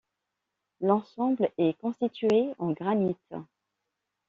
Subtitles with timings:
[0.79, 3.35] L'ensemble est constitué en granite.